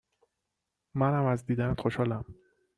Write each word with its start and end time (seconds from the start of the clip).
من 0.95 1.13
هم 1.13 1.25
از 1.25 1.45
دیدنت 1.45 1.81
خوشحالم 1.81 2.25